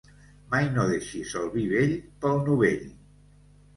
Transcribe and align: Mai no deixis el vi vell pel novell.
Mai 0.53 0.69
no 0.77 0.85
deixis 0.91 1.35
el 1.41 1.47
vi 1.57 1.67
vell 1.75 1.95
pel 2.25 2.41
novell. 2.51 2.85